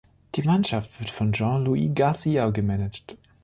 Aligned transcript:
Die 0.33 0.41
Mannschaft 0.41 0.99
wird 0.99 1.11
von 1.11 1.31
Jean-Louis 1.31 1.91
Garcia 1.93 2.49
gemanagt. 2.49 3.17